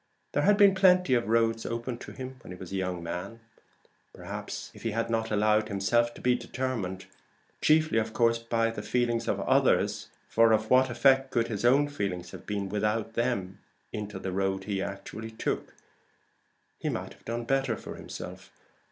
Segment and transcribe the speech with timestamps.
[0.31, 3.39] There had been plenty of roads open to him when he was a young man;
[4.15, 7.05] perhaps if he had not allowed himself to be determined
[7.61, 11.87] (chiefly, of course, by the feelings of others, for of what effect would his own
[11.87, 13.59] feelings have been without them?)
[13.93, 15.71] into the road he actually took,
[16.79, 18.51] he might have done better for himself.